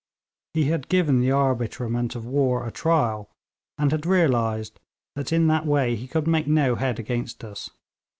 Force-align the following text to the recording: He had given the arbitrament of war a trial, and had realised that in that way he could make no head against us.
He 0.55 0.63
had 0.65 0.89
given 0.89 1.19
the 1.19 1.29
arbitrament 1.29 2.15
of 2.15 2.25
war 2.25 2.65
a 2.65 2.71
trial, 2.71 3.29
and 3.77 3.91
had 3.91 4.07
realised 4.07 4.79
that 5.15 5.31
in 5.31 5.45
that 5.49 5.67
way 5.67 5.95
he 5.95 6.07
could 6.07 6.25
make 6.25 6.47
no 6.47 6.73
head 6.73 6.97
against 6.97 7.43
us. 7.43 7.69